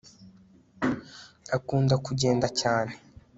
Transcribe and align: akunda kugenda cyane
akunda 1.55 1.93
kugenda 2.05 2.47
cyane 2.59 2.93